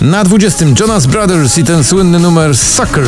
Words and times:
Na 0.00 0.24
20 0.24 0.64
Jonas 0.80 1.06
Brothers 1.06 1.58
i 1.58 1.64
ten 1.64 1.84
słynny 1.84 2.18
numer 2.18 2.56
Sucker. 2.56 3.06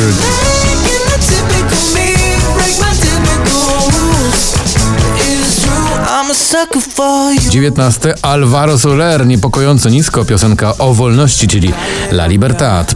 19 7.49 8.15
Alvaro 8.21 8.79
Soler, 8.79 9.27
niepokojąco 9.27 9.89
nisko, 9.89 10.25
piosenka 10.25 10.77
o 10.77 10.93
wolności, 10.93 11.47
czyli 11.47 11.73
La 12.11 12.27
Libertad. 12.27 12.95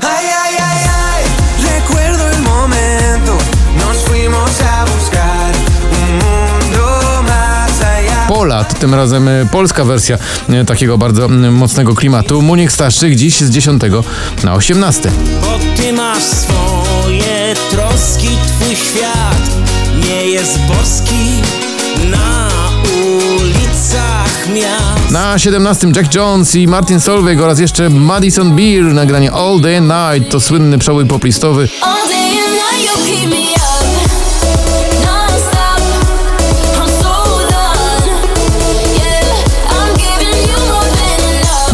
Polat, 8.45 8.79
tym 8.79 8.93
razem 8.93 9.27
e, 9.27 9.45
polska 9.51 9.85
wersja 9.85 10.17
e, 10.49 10.65
takiego 10.65 10.97
bardzo 10.97 11.27
mocnego 11.51 11.95
klimatu. 11.95 12.41
Munich 12.41 12.71
Starszych 12.71 13.15
dziś 13.15 13.41
z 13.41 13.49
10 13.49 13.81
na 14.43 14.53
18. 14.53 15.11
Bo 15.41 15.59
ty 15.81 15.93
masz 15.93 16.23
swoje 16.23 17.55
troski, 17.69 18.29
twój 18.47 18.75
świat 18.75 19.49
nie 20.07 20.27
jest 20.27 20.59
boski 20.59 21.41
na 22.11 22.49
ulicach 22.83 24.47
miast. 24.53 25.11
Na 25.11 25.39
17 25.39 25.87
Jack 25.95 26.15
Jones 26.15 26.55
i 26.55 26.67
Martin 26.67 26.99
Solveig 26.99 27.41
oraz 27.41 27.59
jeszcze 27.59 27.89
Madison 27.89 28.55
Beer 28.55 28.83
nagranie 28.83 29.31
All 29.31 29.61
Day 29.61 29.77
and 29.77 29.87
Night 29.87 30.31
to 30.31 30.39
słynny 30.39 30.77
przełój 30.77 31.05
poplistowy. 31.05 31.67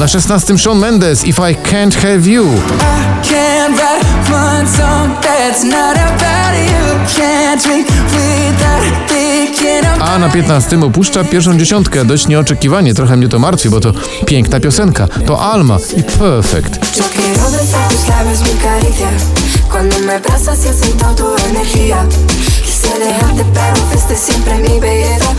Na 0.01 0.07
16 0.07 0.57
Shawn 0.57 0.79
Mendes 0.79 1.23
If 1.27 1.51
I 1.51 1.55
Can't 1.55 1.95
Have 1.95 2.27
You. 2.27 2.45
A 10.01 10.19
na 10.19 10.29
15 10.29 10.79
opuszcza 10.79 11.23
pierwszą 11.23 11.57
dziesiątkę. 11.57 12.05
Dość 12.05 12.27
nieoczekiwanie, 12.27 12.93
trochę 12.93 13.17
mnie 13.17 13.29
to 13.29 13.39
martwi, 13.39 13.69
bo 13.69 13.79
to 13.79 13.93
piękna 14.25 14.59
piosenka. 14.59 15.07
To 15.25 15.41
Alma 15.41 15.77
i 15.97 16.03
Perfect. 16.03 16.79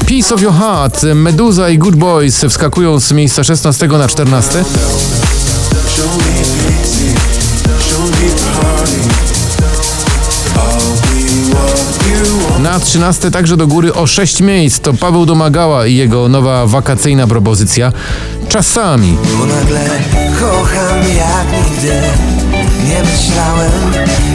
Piece 0.06 0.34
of 0.34 0.42
Your 0.42 0.54
Heart, 0.54 1.02
Meduza 1.14 1.70
i 1.70 1.78
Good 1.78 1.96
Boys 1.96 2.44
wskakują 2.48 3.00
z 3.00 3.12
miejsca 3.12 3.44
16 3.44 3.88
na 3.88 4.08
14. 4.08 4.64
Na 12.58 12.80
13 12.80 13.30
także 13.30 13.56
do 13.56 13.66
góry 13.66 13.94
o 13.94 14.06
6 14.06 14.40
miejsc 14.40 14.80
to 14.80 14.94
Paweł 14.94 15.26
Domagała 15.26 15.86
i 15.86 15.94
jego 15.94 16.28
nowa 16.28 16.66
wakacyjna 16.66 17.26
propozycja 17.26 17.92
Czasami. 18.48 19.16
Bo 19.38 19.46
nagle 19.46 19.80
kocham 20.40 20.98
jak 21.16 21.70
nigdy, 21.70 22.00
nie 22.88 23.02
myślałem 23.02 23.72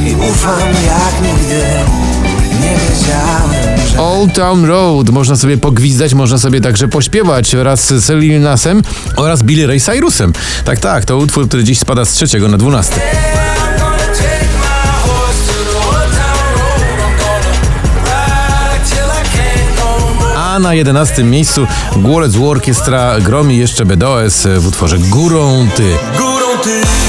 i 0.06 0.16
ufam 0.32 0.70
jak 0.86 1.34
nigdy. 1.34 1.97
Old 3.98 4.34
Town 4.34 4.66
Road. 4.66 5.10
Można 5.10 5.36
sobie 5.36 5.58
pogwizdać, 5.58 6.14
można 6.14 6.38
sobie 6.38 6.62
także 6.62 6.88
pośpiewać 6.88 7.56
wraz 7.56 7.94
z 7.94 8.10
Lil 8.10 8.42
Nasem 8.42 8.84
oraz 9.16 9.44
Billy 9.44 9.68
Ray 9.68 9.80
Cyrusem. 9.80 10.34
Tak, 10.66 10.80
tak, 10.80 11.06
to 11.06 11.18
utwór, 11.18 11.48
który 11.48 11.64
dziś 11.64 11.80
spada 11.80 12.06
z 12.06 12.12
trzeciego 12.12 12.48
na 12.48 12.58
dwunasty. 12.58 13.00
A 20.36 20.60
na 20.60 20.74
jedenastym 20.74 21.30
miejscu 21.30 21.68
Głolec 21.96 22.36
Orkiestra 22.36 23.20
gromi 23.20 23.58
jeszcze 23.58 23.86
BDOS 23.86 24.48
w 24.58 24.68
utworze 24.68 24.98
Górą 24.98 25.68
Ty. 25.76 25.96
Górą 26.18 26.64
Ty. 26.64 27.07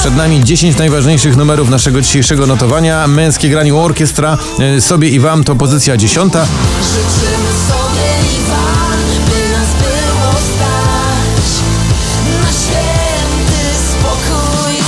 Przed 0.00 0.16
nami 0.16 0.44
10 0.44 0.78
najważniejszych 0.78 1.36
numerów 1.36 1.70
naszego 1.70 2.00
dzisiejszego 2.00 2.46
notowania. 2.46 3.06
Męskie 3.06 3.48
graniu 3.48 3.78
orkiestra, 3.78 4.38
e, 4.58 4.80
sobie 4.80 5.08
i 5.08 5.20
wam 5.20 5.44
to 5.44 5.56
pozycja 5.56 5.96
dziesiąta. 5.96 6.46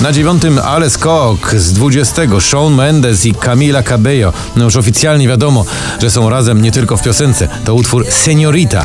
Na 0.03 0.13
dziewiątym 0.13 0.59
Ale 0.59 0.91
Skok 0.91 1.55
z 1.55 1.73
20 1.73 2.41
Shawn 2.41 2.75
Mendes 2.75 3.27
i 3.27 3.35
Camila 3.35 3.83
Cabello. 3.83 4.33
No 4.57 4.65
już 4.65 4.77
oficjalnie 4.77 5.29
wiadomo, 5.29 5.65
że 6.01 6.11
są 6.11 6.31
razem 6.31 6.63
nie 6.63 6.73
tylko 6.73 6.97
w 6.97 7.03
piosence. 7.03 7.49
To 7.65 7.75
utwór 7.75 8.07
Seniorita. 8.11 8.85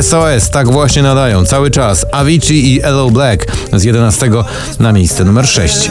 SOS, 0.00 0.50
tak 0.50 0.72
właśnie 0.72 1.02
nadają 1.02 1.46
cały 1.46 1.70
czas. 1.70 2.06
Avicii 2.12 2.74
i 2.74 2.80
Hello 2.80 3.10
Black 3.10 3.46
z 3.72 3.84
11 3.84 4.30
na 4.78 4.92
miejsce 4.92 5.24
numer 5.24 5.48
6. 5.48 5.90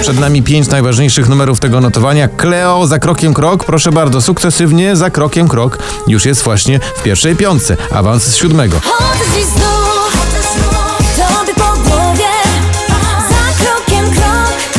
Przed 0.00 0.18
nami 0.18 0.42
pięć 0.42 0.68
najważniejszych 0.68 1.28
numerów 1.28 1.60
tego 1.60 1.80
notowania. 1.80 2.28
Cleo 2.28 2.86
za 2.86 2.98
krokiem 2.98 3.34
krok, 3.34 3.64
proszę 3.64 3.92
bardzo, 3.92 4.20
sukcesywnie 4.20 4.96
za 4.96 5.10
krokiem 5.10 5.48
krok. 5.48 5.78
Już 6.06 6.24
jest 6.24 6.42
właśnie 6.42 6.80
w 6.96 7.02
pierwszej 7.02 7.36
piątce. 7.36 7.76
Awans 7.92 8.22
z 8.22 8.36
siódmego. 8.36 8.80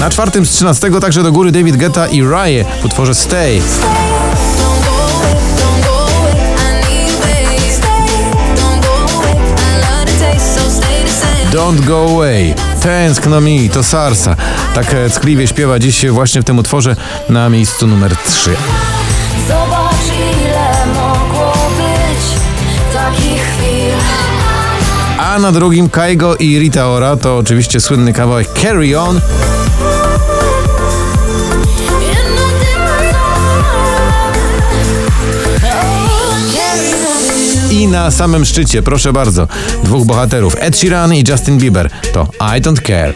Na 0.02 0.10
czwartym 0.10 0.46
z 0.46 0.52
13 0.52 0.92
także 1.02 1.24
do 1.24 1.32
góry 1.32 1.52
David 1.52 1.78
Guetta 1.78 2.08
i 2.08 2.24
Rye 2.24 2.66
w 2.82 2.86
utworze 2.86 3.16
Stay. 3.16 3.62
Don't 11.52 11.86
go 11.86 12.06
away. 12.06 12.56
Tęskno 12.82 13.42
mi, 13.42 13.70
to 13.70 13.84
Sarsa. 13.84 14.36
Tak 14.76 14.96
ckliwie 15.10 15.48
śpiewa 15.48 15.80
dziś 15.80 16.06
właśnie 16.06 16.42
w 16.42 16.46
tym 16.46 16.60
utworze 16.60 16.96
na 17.30 17.50
miejscu 17.50 17.88
numer 17.88 18.16
3. 18.18 18.56
A 25.32 25.40
na 25.40 25.52
drugim 25.52 25.90
Kaigo 25.90 26.36
i 26.36 26.60
Rita 26.60 26.88
Ora 26.88 27.18
to 27.18 27.38
oczywiście 27.38 27.80
słynny 27.80 28.14
kawałek 28.14 28.48
Carry 28.62 29.00
On. 29.00 29.22
I 37.70 37.88
na 37.88 38.12
samym 38.12 38.46
szczycie, 38.46 38.82
proszę 38.82 39.14
bardzo, 39.14 39.48
dwóch 39.84 40.06
bohaterów, 40.06 40.56
Ed 40.60 40.78
Sheeran 40.78 41.14
i 41.14 41.24
Justin 41.30 41.58
Bieber, 41.58 41.90
to 42.14 42.28
I 42.58 42.62
Don't 42.62 42.82
Care. 42.82 43.14